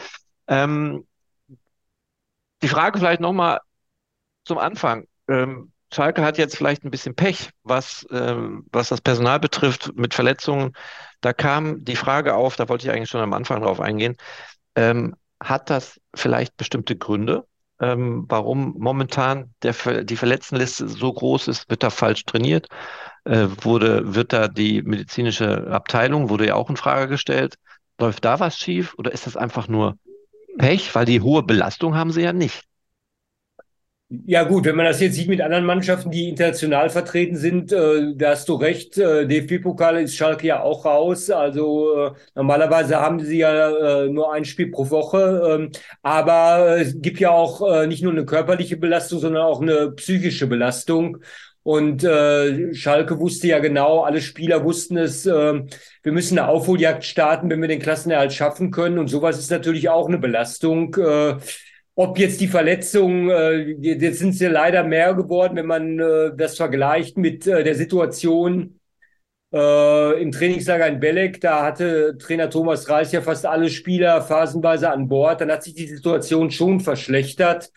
Ähm, 0.48 1.06
die 2.62 2.68
Frage 2.68 3.00
vielleicht 3.00 3.22
nochmal 3.22 3.60
zum 4.46 4.58
Anfang. 4.58 5.08
Ähm, 5.28 5.72
Schalke 5.94 6.24
hat 6.24 6.38
jetzt 6.38 6.58
vielleicht 6.58 6.84
ein 6.84 6.92
bisschen 6.92 7.16
Pech, 7.16 7.50
was, 7.64 8.06
ähm, 8.12 8.66
was 8.72 8.90
das 8.90 9.02
Personal 9.02 9.40
betrifft 9.40 9.92
mit 9.96 10.14
Verletzungen. 10.14 10.74
Da 11.22 11.34
kam 11.34 11.84
die 11.86 11.96
Frage 11.96 12.36
auf, 12.36 12.56
da 12.56 12.68
wollte 12.68 12.88
ich 12.88 12.94
eigentlich 12.94 13.10
schon 13.10 13.22
am 13.22 13.34
Anfang 13.34 13.62
drauf 13.62 13.80
eingehen. 13.80 14.16
Ähm, 14.76 15.16
hat 15.40 15.70
das 15.70 16.00
vielleicht 16.14 16.58
bestimmte 16.58 16.98
Gründe, 16.98 17.46
ähm, 17.80 18.26
warum 18.28 18.74
momentan 18.78 19.54
der, 19.62 20.04
die 20.04 20.16
Verletztenliste 20.16 20.88
so 20.88 21.14
groß 21.14 21.48
ist? 21.48 21.70
Wird 21.70 21.84
da 21.84 21.90
falsch 21.90 22.26
trainiert? 22.26 22.68
Äh, 23.24 23.48
wurde, 23.62 24.16
wird 24.16 24.34
da 24.34 24.48
die 24.48 24.82
medizinische 24.82 25.68
Abteilung, 25.68 26.30
wurde 26.30 26.48
ja 26.48 26.56
auch 26.56 26.70
in 26.70 26.78
Frage 26.78 27.08
gestellt. 27.08 27.56
Läuft 28.00 28.26
da 28.26 28.40
was 28.40 28.58
schief 28.58 28.96
oder 28.98 29.12
ist 29.12 29.28
das 29.28 29.38
einfach 29.38 29.68
nur 29.68 29.98
Pech? 30.58 30.96
Weil 30.96 31.06
die 31.06 31.22
hohe 31.22 31.44
Belastung 31.44 31.96
haben 31.96 32.12
sie 32.12 32.22
ja 32.22 32.34
nicht. 32.34 32.64
Ja 34.10 34.44
gut, 34.46 34.64
wenn 34.64 34.78
man 34.78 34.86
das 34.86 35.02
jetzt 35.02 35.16
sieht 35.16 35.28
mit 35.28 35.42
anderen 35.42 35.66
Mannschaften, 35.66 36.12
die 36.12 36.30
international 36.30 36.90
vertreten 36.90 37.36
sind, 37.36 37.74
äh, 37.74 38.14
da 38.16 38.30
hast 38.30 38.48
du 38.48 38.54
recht. 38.56 38.98
Äh, 38.98 39.28
DFB-Pokal 39.28 40.00
ist 40.02 40.16
Schalke 40.16 40.48
ja 40.48 40.62
auch 40.62 40.86
raus. 40.86 41.30
Also 41.30 41.94
äh, 42.06 42.12
normalerweise 42.34 43.02
haben 43.02 43.20
sie 43.20 43.40
ja 43.40 44.04
äh, 44.06 44.08
nur 44.08 44.32
ein 44.32 44.46
Spiel 44.46 44.72
pro 44.72 44.90
Woche. 44.90 45.58
Ähm, 45.60 45.72
aber 46.04 46.78
es 46.80 47.02
gibt 47.02 47.20
ja 47.20 47.32
auch 47.32 47.62
äh, 47.70 47.86
nicht 47.88 48.02
nur 48.02 48.14
eine 48.14 48.24
körperliche 48.26 48.78
Belastung, 48.78 49.20
sondern 49.20 49.44
auch 49.44 49.62
eine 49.62 49.92
psychische 49.92 50.48
Belastung. 50.48 51.18
Und 51.64 52.06
äh, 52.06 52.74
Schalke 52.74 53.20
wusste 53.20 53.48
ja 53.48 53.60
genau, 53.60 54.04
alle 54.04 54.22
Spieler 54.22 54.64
wussten 54.64 54.96
es, 54.96 55.26
äh, 55.26 55.64
wir 56.04 56.12
müssen 56.14 56.40
eine 56.40 56.48
Aufholjagd 56.48 57.04
starten, 57.04 57.50
wenn 57.50 57.60
wir 57.60 57.68
den 57.68 57.82
Klassenerhalt 57.82 58.32
schaffen 58.32 58.72
können. 58.72 59.00
Und 59.00 59.10
sowas 59.10 59.38
ist 59.38 59.52
natürlich 59.52 59.90
auch 59.90 60.08
eine 60.08 60.18
Belastung. 60.18 60.96
Äh, 60.96 61.36
ob 61.98 62.20
jetzt 62.20 62.40
die 62.42 62.48
Verletzungen, 62.48 63.30
äh, 63.30 63.72
jetzt 63.82 64.20
sind 64.20 64.40
ja 64.40 64.52
leider 64.52 64.84
mehr 64.84 65.16
geworden, 65.16 65.56
wenn 65.56 65.66
man 65.66 66.00
äh, 66.00 66.32
das 66.38 66.56
vergleicht 66.56 67.18
mit 67.18 67.48
äh, 67.48 67.64
der 67.64 67.74
Situation 67.74 68.80
äh, 69.52 70.22
im 70.22 70.32
Trainingslager 70.32 70.88
in 70.88 71.00
Belek. 71.00 71.42
Da 71.42 71.64
hatte 71.64 72.16
Trainer 72.20 72.52
Thomas 72.52 72.88
Reis 72.88 73.12
ja 73.12 73.22
fast 73.22 73.48
alle 73.48 73.70
Spieler 73.72 74.22
phasenweise 74.22 74.92
an 74.92 75.08
Bord. 75.08 75.42
Dann 75.42 75.52
hat 75.52 75.64
sich 75.64 75.74
die 75.74 75.88
Situation 75.88 76.52
schon 76.52 76.82
verschlechtert. 76.82 77.72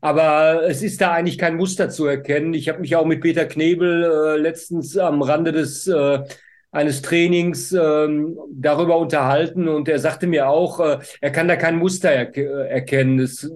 Aber 0.00 0.62
es 0.66 0.82
ist 0.82 1.02
da 1.02 1.12
eigentlich 1.12 1.36
kein 1.36 1.56
Muster 1.56 1.90
zu 1.90 2.06
erkennen. 2.06 2.54
Ich 2.54 2.70
habe 2.70 2.80
mich 2.80 2.96
auch 2.96 3.04
mit 3.04 3.20
Peter 3.20 3.44
Knebel 3.44 4.04
äh, 4.04 4.36
letztens 4.38 4.96
am 4.96 5.20
Rande 5.20 5.52
des 5.52 5.86
äh, 5.86 6.20
eines 6.76 7.02
Trainings 7.02 7.72
ähm, 7.72 8.38
darüber 8.52 8.98
unterhalten 8.98 9.66
und 9.66 9.88
er 9.88 9.98
sagte 9.98 10.26
mir 10.26 10.48
auch, 10.48 10.78
äh, 10.78 10.98
er 11.20 11.30
kann 11.30 11.48
da 11.48 11.56
kein 11.56 11.76
Muster 11.76 12.10
er 12.10 12.36
äh, 12.36 12.68
erkennen. 12.68 13.18
Es, 13.18 13.50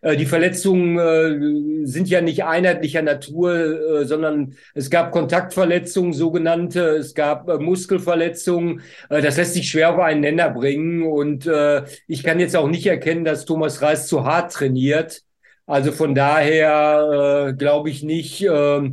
äh, 0.00 0.16
die 0.16 0.26
Verletzungen 0.26 0.98
äh, 0.98 1.86
sind 1.86 2.08
ja 2.08 2.22
nicht 2.22 2.44
einheitlicher 2.44 3.02
Natur, 3.02 4.00
äh, 4.00 4.04
sondern 4.06 4.54
es 4.74 4.88
gab 4.88 5.12
Kontaktverletzungen, 5.12 6.14
sogenannte, 6.14 6.96
es 6.96 7.14
gab 7.14 7.48
äh, 7.48 7.58
Muskelverletzungen. 7.58 8.80
Äh, 9.10 9.20
das 9.20 9.36
lässt 9.36 9.54
sich 9.54 9.68
schwer 9.68 9.94
auf 9.94 10.00
einen 10.00 10.22
Nenner 10.22 10.50
bringen 10.50 11.02
und 11.02 11.46
äh, 11.46 11.84
ich 12.08 12.22
kann 12.22 12.40
jetzt 12.40 12.56
auch 12.56 12.68
nicht 12.68 12.86
erkennen, 12.86 13.24
dass 13.24 13.44
Thomas 13.44 13.82
Reis 13.82 14.06
zu 14.06 14.24
hart 14.24 14.52
trainiert. 14.52 15.22
Also 15.66 15.92
von 15.92 16.14
daher 16.14 17.48
äh, 17.50 17.52
glaube 17.54 17.90
ich 17.90 18.02
nicht, 18.02 18.42
äh, 18.42 18.90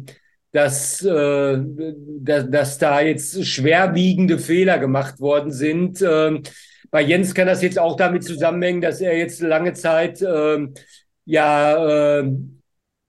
dass, 0.51 1.03
äh, 1.03 1.57
dass, 2.19 2.49
dass 2.49 2.77
da 2.77 3.01
jetzt 3.01 3.45
schwerwiegende 3.45 4.37
Fehler 4.37 4.79
gemacht 4.79 5.19
worden 5.19 5.51
sind. 5.51 6.01
Ähm, 6.01 6.43
bei 6.89 7.01
Jens 7.01 7.33
kann 7.33 7.47
das 7.47 7.61
jetzt 7.61 7.79
auch 7.79 7.95
damit 7.95 8.23
zusammenhängen, 8.23 8.81
dass 8.81 8.99
er 8.99 9.17
jetzt 9.17 9.41
lange 9.41 9.73
Zeit 9.73 10.21
äh, 10.21 10.67
ja 11.25 12.19
äh, 12.19 12.31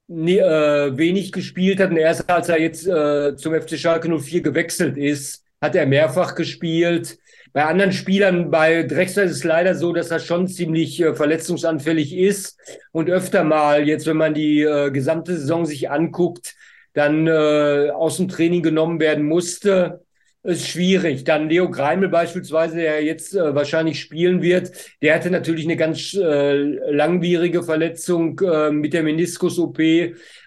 nie, 0.07 0.39
äh, 0.39 0.97
wenig 0.97 1.33
gespielt 1.33 1.81
hat. 1.81 1.91
Und 1.91 1.97
erst 1.97 2.31
als 2.31 2.49
er 2.49 2.61
jetzt 2.61 2.87
äh, 2.87 3.35
zum 3.37 3.61
FC 3.61 3.77
Schalke 3.77 4.09
04 4.09 4.43
gewechselt 4.43 4.97
ist, 4.97 5.45
hat 5.61 5.75
er 5.75 5.87
mehrfach 5.87 6.35
gespielt. 6.37 7.19
Bei 7.53 7.65
anderen 7.65 7.93
Spielern, 7.93 8.51
bei 8.51 8.83
Drexler 8.85 9.25
ist 9.25 9.33
es 9.33 9.45
leider 9.45 9.75
so, 9.75 9.93
dass 9.93 10.11
er 10.11 10.21
schon 10.21 10.49
ziemlich 10.49 11.01
äh, 11.01 11.15
verletzungsanfällig 11.15 12.17
ist 12.17 12.59
und 12.93 13.11
öfter 13.11 13.45
mal, 13.45 13.87
jetzt 13.87 14.07
wenn 14.07 14.17
man 14.17 14.33
die 14.33 14.63
äh, 14.63 14.91
gesamte 14.91 15.37
Saison 15.37 15.67
sich 15.67 15.91
anguckt, 15.91 16.55
dann 16.95 17.27
äh, 17.27 17.91
aus 17.91 18.17
dem 18.19 18.29
Training 18.29 18.63
genommen 18.63 19.01
werden 19.01 19.25
musste, 19.25 20.05
ist 20.43 20.67
schwierig. 20.67 21.25
Dann 21.25 21.49
Leo 21.49 21.71
Greimel 21.71 22.09
beispielsweise, 22.09 22.77
der 22.77 23.05
jetzt 23.05 23.35
äh, 23.35 23.55
wahrscheinlich 23.55 24.01
spielen 24.01 24.43
wird, 24.43 24.73
der 25.01 25.15
hatte 25.15 25.31
natürlich 25.31 25.65
eine 25.65 25.77
ganz 25.77 26.15
äh, 26.15 26.55
langwierige 26.55 27.63
Verletzung 27.63 28.41
äh, 28.41 28.71
mit 28.71 28.93
der 28.93 29.05
Meniskus-OP. 29.05 29.79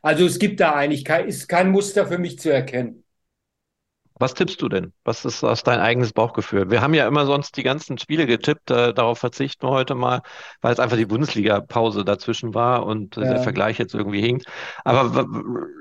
Also 0.02 0.26
es 0.26 0.38
gibt 0.38 0.60
da 0.60 0.74
eigentlich 0.74 1.06
kein, 1.06 1.28
ist 1.28 1.48
kein 1.48 1.72
Muster 1.72 2.06
für 2.08 2.18
mich 2.18 2.40
zu 2.40 2.52
erkennen. 2.52 3.05
Was 4.18 4.34
tippst 4.34 4.62
du 4.62 4.70
denn? 4.70 4.94
Was 5.04 5.26
ist 5.26 5.44
aus 5.44 5.64
dein 5.64 5.80
eigenes 5.80 6.14
Bauchgefühl? 6.14 6.72
Wir 6.72 6.82
haben 6.82 6.94
ja 6.94 7.06
immer 7.06 7.26
sonst 7.26 7.58
die 7.58 7.64
ganzen 7.64 7.98
Spiele 7.98 8.26
getippt, 8.26 8.72
äh, 8.72 8.94
darauf 8.94 9.20
verzichten 9.20 9.68
wir 9.68 9.72
heute 9.72 9.94
mal, 9.94 10.22
weil 10.62 10.72
es 10.72 10.80
einfach 10.80 10.96
die 10.96 11.06
Bundesliga-Pause 11.06 12.06
dazwischen 12.06 12.54
war 12.54 12.86
und 12.86 13.18
ja. 13.18 13.24
der 13.24 13.40
Vergleich 13.40 13.78
jetzt 13.78 13.94
irgendwie 13.94 14.22
hinkt. 14.22 14.46
Aber 14.86 15.28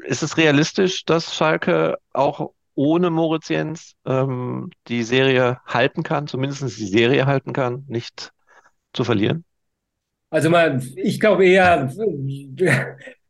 ist 0.06 0.24
es 0.24 0.36
realistisch, 0.36 1.04
dass 1.04 1.32
Schalke 1.32 1.96
auch 2.12 2.50
ohne 2.74 3.10
Moritz 3.10 3.50
Jens 3.50 3.94
ähm, 4.04 4.70
die 4.88 5.04
Serie 5.04 5.60
halten 5.64 6.02
kann, 6.02 6.26
zumindest 6.26 6.62
die 6.62 6.86
Serie 6.86 7.26
halten 7.26 7.52
kann, 7.52 7.84
nicht 7.86 8.32
zu 8.92 9.04
verlieren? 9.04 9.44
Also 10.30 10.50
mal, 10.50 10.82
ich 10.96 11.20
glaube 11.20 11.46
eher, 11.46 11.88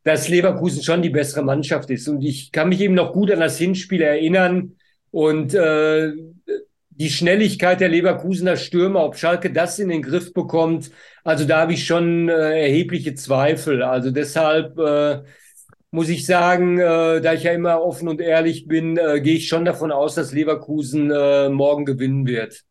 dass 0.03 0.27
Leverkusen 0.29 0.81
schon 0.81 1.03
die 1.03 1.11
bessere 1.11 1.43
Mannschaft 1.43 1.91
ist. 1.91 2.07
Und 2.07 2.23
ich 2.23 2.51
kann 2.51 2.69
mich 2.69 2.81
eben 2.81 2.95
noch 2.95 3.13
gut 3.13 3.29
an 3.29 3.39
das 3.39 3.59
Hinspiel 3.59 4.01
erinnern 4.01 4.77
und 5.15 5.53
äh, 5.53 6.11
die 6.89 7.09
Schnelligkeit 7.09 7.79
der 7.79 7.87
Leverkusener 7.87 8.57
Stürmer, 8.57 9.05
ob 9.05 9.15
Schalke 9.15 9.49
das 9.49 9.79
in 9.79 9.87
den 9.87 10.01
Griff 10.01 10.33
bekommt, 10.33 10.91
also 11.23 11.45
da 11.45 11.61
habe 11.61 11.71
ich 11.71 11.85
schon 11.85 12.27
äh, 12.27 12.63
erhebliche 12.63 13.15
Zweifel. 13.15 13.81
Also 13.81 14.11
deshalb 14.11 14.77
äh, 14.77 15.21
muss 15.89 16.09
ich 16.09 16.25
sagen, 16.25 16.79
äh, 16.79 17.21
da 17.21 17.31
ich 17.31 17.43
ja 17.43 17.53
immer 17.53 17.81
offen 17.81 18.09
und 18.09 18.19
ehrlich 18.19 18.67
bin, 18.67 18.97
äh, 18.97 19.21
gehe 19.21 19.35
ich 19.35 19.47
schon 19.47 19.63
davon 19.63 19.93
aus, 19.93 20.15
dass 20.15 20.33
Leverkusen 20.33 21.09
äh, 21.09 21.47
morgen 21.47 21.85
gewinnen 21.85 22.27
wird. 22.27 22.63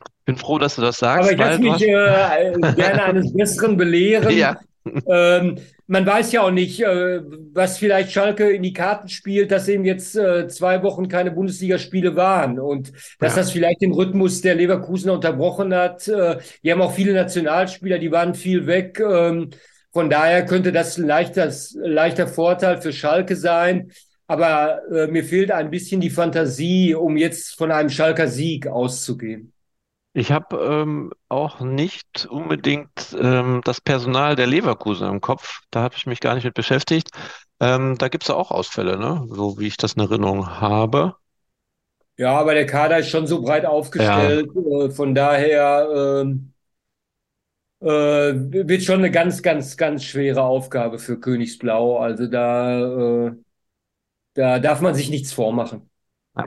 Ich 0.00 0.24
bin 0.24 0.36
froh, 0.36 0.58
dass 0.58 0.74
du 0.74 0.82
das 0.82 0.98
sagst. 0.98 1.30
Aber 1.30 1.32
ich 1.32 1.38
lasse 1.38 1.60
mich 1.60 1.82
äh, 1.82 2.72
gerne 2.74 3.04
eines 3.04 3.32
Besseren 3.32 3.76
belehren. 3.76 4.36
Ja. 4.36 4.58
ähm, 5.06 5.58
man 5.92 6.06
weiß 6.06 6.32
ja 6.32 6.40
auch 6.40 6.50
nicht, 6.50 6.80
äh, 6.80 7.20
was 7.52 7.76
vielleicht 7.76 8.12
Schalke 8.12 8.50
in 8.50 8.62
die 8.62 8.72
Karten 8.72 9.10
spielt, 9.10 9.50
dass 9.50 9.68
eben 9.68 9.84
jetzt 9.84 10.16
äh, 10.16 10.48
zwei 10.48 10.82
Wochen 10.82 11.06
keine 11.06 11.32
Bundesligaspiele 11.32 12.16
waren 12.16 12.58
und 12.58 12.94
dass 13.18 13.36
ja. 13.36 13.42
das 13.42 13.52
vielleicht 13.52 13.82
den 13.82 13.92
Rhythmus 13.92 14.40
der 14.40 14.54
Leverkusener 14.54 15.12
unterbrochen 15.12 15.74
hat. 15.74 16.08
Äh, 16.08 16.38
die 16.64 16.72
haben 16.72 16.80
auch 16.80 16.94
viele 16.94 17.12
Nationalspieler, 17.12 17.98
die 17.98 18.10
waren 18.10 18.34
viel 18.34 18.66
weg. 18.66 19.00
Ähm, 19.00 19.50
von 19.92 20.08
daher 20.08 20.46
könnte 20.46 20.72
das 20.72 20.96
ein 20.96 21.06
leichter, 21.06 21.52
leichter 21.74 22.26
Vorteil 22.26 22.80
für 22.80 22.94
Schalke 22.94 23.36
sein. 23.36 23.92
Aber 24.26 24.80
mir 25.10 25.24
fehlt 25.24 25.50
ein 25.50 25.70
bisschen 25.70 26.00
die 26.00 26.08
Fantasie, 26.08 26.94
um 26.94 27.18
jetzt 27.18 27.58
von 27.58 27.70
einem 27.70 27.90
Schalker 27.90 28.28
Sieg 28.28 28.66
auszugehen. 28.66 29.51
Ich 30.14 30.30
habe 30.30 30.56
ähm, 30.56 31.10
auch 31.28 31.60
nicht 31.60 32.26
unbedingt 32.26 33.16
ähm, 33.18 33.62
das 33.64 33.80
Personal 33.80 34.36
der 34.36 34.46
Leverkusen 34.46 35.08
im 35.08 35.20
Kopf. 35.22 35.62
Da 35.70 35.82
habe 35.82 35.94
ich 35.96 36.06
mich 36.06 36.20
gar 36.20 36.34
nicht 36.34 36.44
mit 36.44 36.54
beschäftigt. 36.54 37.10
Ähm, 37.60 37.96
da 37.96 38.08
gibt 38.08 38.24
es 38.24 38.30
auch 38.30 38.50
Ausfälle, 38.50 38.98
ne? 38.98 39.26
so 39.30 39.58
wie 39.58 39.68
ich 39.68 39.78
das 39.78 39.94
in 39.94 40.02
Erinnerung 40.02 40.60
habe. 40.60 41.16
Ja, 42.18 42.38
aber 42.38 42.52
der 42.52 42.66
Kader 42.66 42.98
ist 42.98 43.08
schon 43.08 43.26
so 43.26 43.40
breit 43.40 43.64
aufgestellt. 43.64 44.50
Ja. 44.54 44.84
Äh, 44.84 44.90
von 44.90 45.14
daher 45.14 46.24
äh, 47.80 47.86
äh, 47.86 48.34
wird 48.68 48.82
schon 48.82 48.98
eine 48.98 49.10
ganz, 49.10 49.42
ganz, 49.42 49.76
ganz 49.78 50.04
schwere 50.04 50.42
Aufgabe 50.42 50.98
für 50.98 51.18
Königsblau. 51.18 51.98
Also 51.98 52.26
da, 52.26 53.28
äh, 53.28 53.32
da 54.34 54.58
darf 54.58 54.82
man 54.82 54.94
sich 54.94 55.08
nichts 55.08 55.32
vormachen. 55.32 55.88
Ja. 56.36 56.44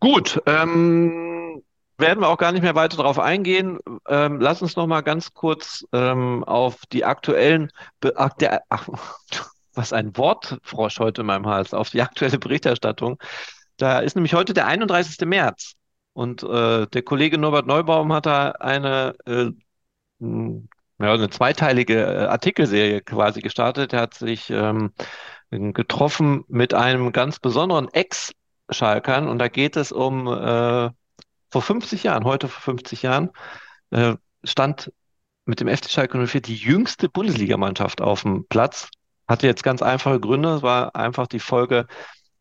Gut, 0.00 0.40
ähm, 0.46 1.27
werden 1.98 2.20
wir 2.20 2.28
auch 2.28 2.38
gar 2.38 2.52
nicht 2.52 2.62
mehr 2.62 2.74
weiter 2.74 2.96
darauf 2.96 3.18
eingehen. 3.18 3.78
Ähm, 4.08 4.40
lass 4.40 4.62
uns 4.62 4.76
noch 4.76 4.86
mal 4.86 5.02
ganz 5.02 5.34
kurz 5.34 5.84
ähm, 5.92 6.44
auf 6.44 6.86
die 6.86 7.04
aktuellen, 7.04 7.70
Be 8.00 8.12
ach, 8.16 8.32
der, 8.34 8.62
ach, 8.68 8.88
was 9.74 9.92
ein 9.92 10.16
Wortfrosch 10.16 10.98
heute 11.00 11.22
in 11.22 11.26
meinem 11.26 11.46
Hals, 11.46 11.74
auf 11.74 11.90
die 11.90 12.02
aktuelle 12.02 12.38
Berichterstattung. 12.38 13.18
Da 13.76 13.98
ist 14.00 14.16
nämlich 14.16 14.34
heute 14.34 14.54
der 14.54 14.66
31. 14.66 15.26
März. 15.26 15.74
Und 16.12 16.42
äh, 16.42 16.86
der 16.86 17.02
Kollege 17.02 17.38
Norbert 17.38 17.66
Neubaum 17.66 18.12
hat 18.12 18.26
da 18.26 18.50
eine, 18.52 19.14
äh, 19.26 19.50
ja, 20.20 21.12
eine 21.12 21.30
zweiteilige 21.30 22.02
äh, 22.02 22.26
Artikelserie 22.26 23.02
quasi 23.02 23.40
gestartet. 23.40 23.92
Er 23.92 24.00
hat 24.00 24.14
sich 24.14 24.50
ähm, 24.50 24.92
getroffen 25.50 26.44
mit 26.48 26.74
einem 26.74 27.12
ganz 27.12 27.38
besonderen 27.38 27.88
Ex-Schalkern 27.92 29.28
und 29.28 29.38
da 29.38 29.48
geht 29.48 29.76
es 29.76 29.92
um 29.92 30.26
äh, 30.26 30.90
vor 31.50 31.62
50 31.62 32.02
Jahren, 32.02 32.24
heute 32.24 32.48
vor 32.48 32.62
50 32.62 33.02
Jahren, 33.02 33.30
äh, 33.90 34.16
stand 34.44 34.92
mit 35.44 35.60
dem 35.60 35.68
FC 35.68 35.90
Schalke 35.90 36.18
04 36.18 36.42
die 36.42 36.56
jüngste 36.56 37.08
Bundesligamannschaft 37.08 38.00
auf 38.00 38.22
dem 38.22 38.46
Platz. 38.48 38.90
Hatte 39.26 39.46
jetzt 39.46 39.62
ganz 39.62 39.82
einfache 39.82 40.20
Gründe. 40.20 40.56
Es 40.56 40.62
war 40.62 40.94
einfach 40.94 41.26
die 41.26 41.40
Folge 41.40 41.86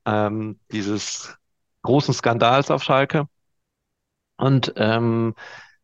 ähm, 0.06 0.60
dieses 0.72 1.38
großen 1.84 2.14
Skandals 2.14 2.70
auf 2.70 2.84
Schalke. 2.84 3.28
Und 4.38 4.74
ähm, 4.76 5.36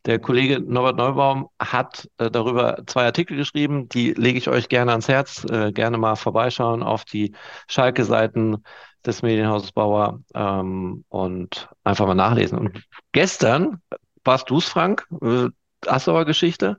der 0.06 0.20
Kollege 0.20 0.60
Norbert 0.60 0.98
Neubaum 0.98 1.50
hat 1.60 2.10
äh, 2.18 2.30
darüber 2.30 2.84
zwei 2.88 3.06
Artikel 3.06 3.38
geschrieben, 3.38 3.88
die 3.88 4.12
lege 4.13 4.38
ich 4.38 4.50
euch 4.50 4.68
gerne 4.68 4.92
ans 4.92 5.08
Herz. 5.08 5.46
Äh, 5.46 5.72
gerne 5.72 5.98
mal 5.98 6.15
vorbeischauen 6.15 6.84
auf 6.84 7.06
die 7.06 7.34
Schalke-Seiten 7.68 8.63
des 9.05 9.22
Medienhauses 9.22 9.72
Bauer 9.72 10.19
ähm, 10.33 11.03
und 11.10 11.69
einfach 11.83 12.07
mal 12.07 12.15
nachlesen. 12.15 12.57
Und 12.57 12.83
gestern 13.12 13.81
warst 14.24 14.50
du 14.50 14.57
es, 14.57 14.65
Frank? 14.65 15.05
Äh, 15.22 15.48
Assauer 15.88 16.25
Geschichte? 16.25 16.77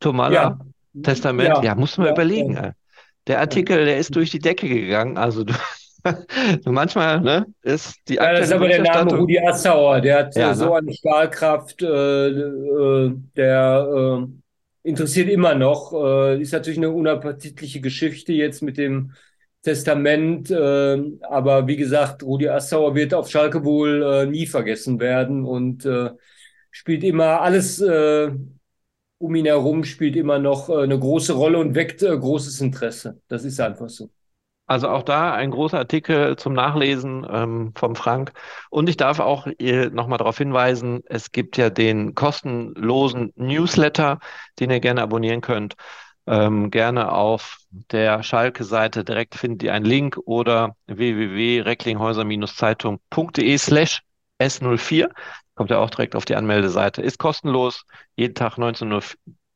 Tomala? 0.00 0.34
Ja. 0.34 0.58
Testament? 1.02 1.48
Ja, 1.48 1.62
ja 1.62 1.74
muss 1.74 1.98
man 1.98 2.06
ja, 2.06 2.12
überlegen. 2.12 2.54
Ja. 2.54 2.72
Der 3.26 3.40
Artikel, 3.40 3.84
der 3.84 3.98
ist 3.98 4.14
durch 4.14 4.30
die 4.30 4.38
Decke 4.38 4.68
gegangen. 4.68 5.16
Also 5.16 5.44
du, 5.44 5.54
manchmal 6.66 7.20
ne, 7.20 7.46
ist 7.62 7.96
die 8.08 8.14
Ja, 8.14 8.32
das 8.32 8.46
ist 8.46 8.52
aber 8.52 8.68
der 8.68 8.82
Name 8.82 9.16
Rudi 9.16 9.38
Assauer. 9.38 10.00
Der 10.00 10.18
hat 10.18 10.36
ja, 10.36 10.54
so 10.54 10.66
ne? 10.66 10.76
eine 10.76 10.92
Stahlkraft, 10.92 11.82
äh, 11.82 12.28
äh, 12.28 13.14
der 13.36 13.88
äh, 14.22 14.88
interessiert 14.88 15.28
immer 15.30 15.54
noch. 15.54 15.92
Äh, 15.92 16.40
ist 16.40 16.52
natürlich 16.52 16.78
eine 16.78 16.90
unappetitliche 16.90 17.80
Geschichte 17.80 18.32
jetzt 18.32 18.62
mit 18.62 18.76
dem 18.76 19.12
Testament. 19.64 20.50
Äh, 20.50 21.02
aber 21.22 21.66
wie 21.66 21.76
gesagt, 21.76 22.22
Rudi 22.22 22.48
Assauer 22.48 22.94
wird 22.94 23.14
auf 23.14 23.28
Schalke 23.30 23.64
wohl 23.64 24.02
äh, 24.02 24.26
nie 24.26 24.46
vergessen 24.46 25.00
werden 25.00 25.44
und 25.44 25.84
äh, 25.84 26.10
spielt 26.70 27.02
immer 27.02 27.40
alles 27.40 27.80
äh, 27.80 28.30
um 29.18 29.34
ihn 29.34 29.46
herum, 29.46 29.84
spielt 29.84 30.16
immer 30.16 30.38
noch 30.38 30.68
äh, 30.68 30.82
eine 30.82 30.98
große 30.98 31.32
Rolle 31.32 31.58
und 31.58 31.74
weckt 31.74 32.02
äh, 32.02 32.16
großes 32.16 32.60
Interesse. 32.60 33.20
Das 33.28 33.44
ist 33.44 33.58
einfach 33.60 33.88
so. 33.88 34.10
Also 34.66 34.88
auch 34.88 35.02
da 35.02 35.34
ein 35.34 35.50
großer 35.50 35.78
Artikel 35.78 36.36
zum 36.36 36.54
Nachlesen 36.54 37.26
ähm, 37.30 37.72
vom 37.76 37.96
Frank. 37.96 38.32
Und 38.70 38.88
ich 38.88 38.96
darf 38.96 39.20
auch 39.20 39.46
nochmal 39.92 40.18
darauf 40.18 40.38
hinweisen, 40.38 41.02
es 41.06 41.32
gibt 41.32 41.58
ja 41.58 41.68
den 41.68 42.14
kostenlosen 42.14 43.32
Newsletter, 43.36 44.20
den 44.58 44.70
ihr 44.70 44.80
gerne 44.80 45.02
abonnieren 45.02 45.42
könnt. 45.42 45.74
Ähm, 46.26 46.70
gerne 46.70 47.12
auf 47.12 47.58
der 47.90 48.22
Schalke-Seite 48.22 49.04
direkt 49.04 49.34
findet 49.34 49.64
ihr 49.64 49.74
einen 49.74 49.84
Link 49.84 50.16
oder 50.24 50.76
www.recklinghäuser-zeitung.de 50.86 53.58
slash 53.58 54.00
S04. 54.40 55.10
Kommt 55.54 55.70
ja 55.70 55.78
auch 55.78 55.90
direkt 55.90 56.16
auf 56.16 56.24
die 56.24 56.36
Anmeldeseite. 56.36 57.02
Ist 57.02 57.18
kostenlos, 57.18 57.84
jeden 58.16 58.34
Tag 58.34 58.56
19 58.58 58.92
Uhr, 58.92 59.02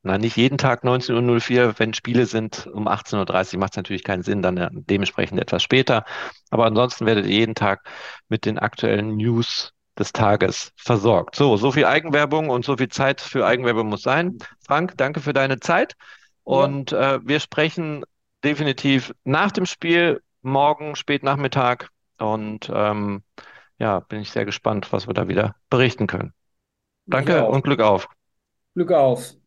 nein, 0.02 0.20
nicht 0.20 0.36
jeden 0.36 0.58
Tag 0.58 0.84
19.04 0.84 1.66
Uhr. 1.66 1.74
Wenn 1.78 1.94
Spiele 1.94 2.26
sind 2.26 2.68
um 2.72 2.88
18.30 2.88 3.54
Uhr, 3.54 3.60
macht 3.60 3.72
es 3.72 3.76
natürlich 3.76 4.04
keinen 4.04 4.22
Sinn, 4.22 4.42
dann 4.42 4.68
dementsprechend 4.72 5.40
etwas 5.40 5.62
später. 5.62 6.04
Aber 6.50 6.66
ansonsten 6.66 7.06
werdet 7.06 7.26
ihr 7.26 7.34
jeden 7.34 7.54
Tag 7.54 7.88
mit 8.28 8.44
den 8.44 8.58
aktuellen 8.58 9.16
News 9.16 9.72
des 9.98 10.12
Tages 10.12 10.72
versorgt. 10.76 11.34
So, 11.34 11.56
so 11.56 11.72
viel 11.72 11.84
Eigenwerbung 11.84 12.50
und 12.50 12.64
so 12.64 12.76
viel 12.76 12.88
Zeit 12.88 13.20
für 13.20 13.46
Eigenwerbung 13.46 13.88
muss 13.88 14.02
sein. 14.02 14.38
Frank, 14.64 14.96
danke 14.96 15.20
für 15.20 15.32
deine 15.32 15.58
Zeit. 15.58 15.94
Und 16.44 16.92
äh, 16.92 17.18
wir 17.26 17.40
sprechen 17.40 18.04
definitiv 18.44 19.14
nach 19.24 19.52
dem 19.52 19.66
Spiel, 19.66 20.22
morgen, 20.42 20.96
spät 20.96 21.22
Nachmittag. 21.22 21.90
Und 22.18 22.70
ähm, 22.72 23.22
ja, 23.78 24.00
bin 24.00 24.20
ich 24.20 24.30
sehr 24.30 24.44
gespannt, 24.44 24.92
was 24.92 25.06
wir 25.06 25.14
da 25.14 25.28
wieder 25.28 25.56
berichten 25.70 26.06
können. 26.06 26.32
Danke 27.06 27.44
und 27.44 27.62
Glück 27.62 27.80
auf. 27.80 28.08
Glück 28.74 28.92
auf. 28.92 29.37